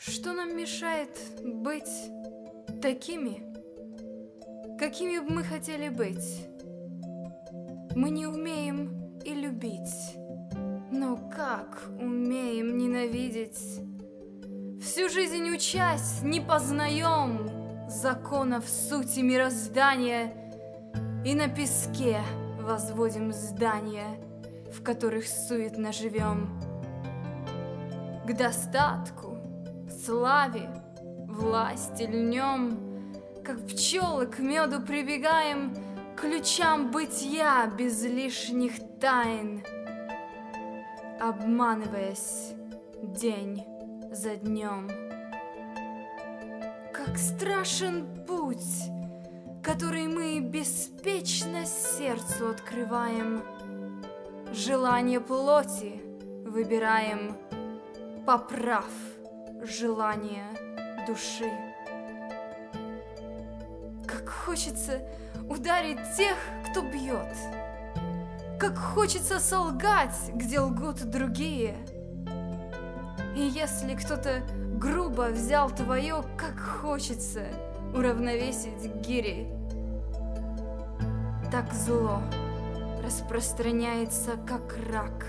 [0.00, 1.10] Что нам мешает
[1.42, 1.90] быть
[2.80, 3.42] такими,
[4.78, 6.46] какими бы мы хотели быть?
[7.96, 10.14] Мы не умеем и любить,
[10.92, 13.58] но как умеем ненавидеть?
[14.80, 17.50] Всю жизнь учась, не познаем
[17.88, 20.32] законов сути мироздания
[21.24, 22.20] И на песке
[22.60, 24.20] возводим здания,
[24.72, 26.60] в которых суетно живем.
[28.24, 29.37] К достатку,
[30.08, 30.70] славе,
[31.28, 33.12] власти льнем,
[33.44, 35.74] Как пчелы к меду прибегаем,
[36.16, 39.62] Ключам бытия без лишних тайн,
[41.20, 42.54] Обманываясь
[43.02, 43.66] день
[44.10, 44.88] за днем.
[46.94, 48.90] Как страшен путь,
[49.62, 53.42] который мы беспечно сердцу открываем,
[54.54, 56.00] Желание плоти
[56.46, 57.36] выбираем,
[58.24, 58.86] поправ
[59.64, 60.44] желание
[61.06, 61.50] души.
[64.06, 65.00] Как хочется
[65.48, 66.36] ударить тех,
[66.70, 67.34] кто бьет,
[68.58, 71.76] Как хочется солгать, где лгут другие.
[73.36, 74.42] И если кто-то
[74.78, 77.46] грубо взял твое, как хочется
[77.94, 79.46] уравновесить гири,
[81.50, 82.20] так зло
[83.02, 85.24] распространяется, как рак,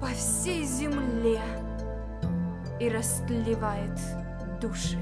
[0.00, 1.40] по всей земле
[2.80, 3.98] и растлевает
[4.60, 4.98] души.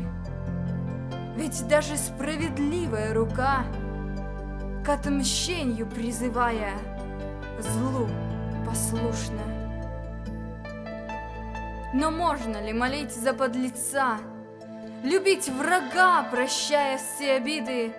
[1.36, 3.64] Ведь даже справедливая рука,
[4.84, 6.75] к отмщению призывая,
[7.58, 8.08] злу
[8.66, 9.42] послушна.
[11.92, 14.19] Но можно ли молить за подлеца,
[15.03, 17.92] любить врага, прощая все обиды,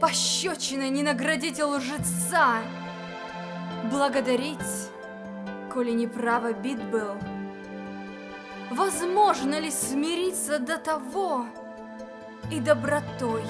[0.00, 2.58] пощечиной не наградить лжеца,
[3.90, 4.90] благодарить,
[5.72, 7.16] коли неправо бит был?
[8.74, 11.44] Возможно ли смириться до того,
[12.50, 13.44] и добротой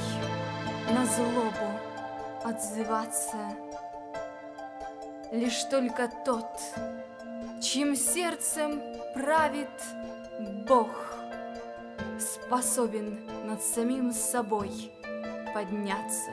[0.90, 1.80] на злобу
[2.42, 3.36] отзываться.
[5.30, 6.60] Лишь только тот,
[7.62, 8.82] чьим сердцем
[9.14, 9.70] правит
[10.66, 10.90] Бог,
[12.18, 14.90] способен над самим собой
[15.54, 16.30] подняться.